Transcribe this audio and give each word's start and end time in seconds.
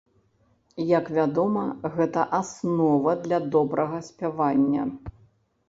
Як 0.97 1.11
вядома, 1.17 1.65
гэта 1.99 2.25
аснова 2.39 3.11
для 3.29 3.39
добрага 3.59 4.03
спявання. 4.11 4.91